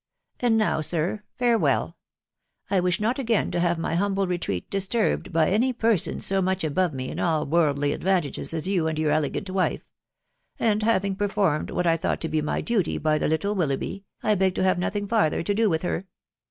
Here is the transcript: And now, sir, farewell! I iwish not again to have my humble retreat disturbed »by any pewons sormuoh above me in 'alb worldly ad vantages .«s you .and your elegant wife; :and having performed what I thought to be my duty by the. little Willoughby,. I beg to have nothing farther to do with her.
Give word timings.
And 0.39 0.57
now, 0.57 0.81
sir, 0.81 1.21
farewell! 1.37 1.95
I 2.71 2.79
iwish 2.79 2.99
not 2.99 3.19
again 3.19 3.51
to 3.51 3.59
have 3.59 3.77
my 3.77 3.93
humble 3.93 4.25
retreat 4.25 4.67
disturbed 4.71 5.31
»by 5.31 5.51
any 5.51 5.73
pewons 5.73 6.25
sormuoh 6.25 6.63
above 6.63 6.91
me 6.91 7.09
in 7.11 7.19
'alb 7.19 7.51
worldly 7.53 7.93
ad 7.93 8.03
vantages 8.03 8.51
.«s 8.51 8.65
you 8.65 8.87
.and 8.87 8.97
your 8.97 9.11
elegant 9.11 9.51
wife; 9.51 9.83
:and 10.57 10.81
having 10.81 11.15
performed 11.15 11.69
what 11.69 11.85
I 11.85 11.97
thought 11.97 12.19
to 12.21 12.29
be 12.29 12.41
my 12.41 12.61
duty 12.61 12.97
by 12.97 13.19
the. 13.19 13.27
little 13.27 13.53
Willoughby,. 13.53 14.03
I 14.23 14.33
beg 14.33 14.55
to 14.55 14.63
have 14.63 14.79
nothing 14.79 15.07
farther 15.07 15.43
to 15.43 15.53
do 15.53 15.69
with 15.69 15.83
her. 15.83 16.07